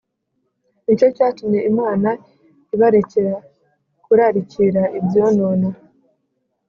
Ni 0.85 0.93
cyo 0.99 1.07
cyatumye 1.15 1.59
Imana 1.71 2.09
ibarekera 2.73 3.35
kurarikira 4.03 4.83
ibyonona 4.99 5.69